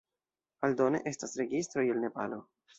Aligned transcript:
Aldone, 0.67 1.03
estas 1.13 1.37
registroj 1.43 1.87
el 1.95 2.05
Nepalo. 2.09 2.45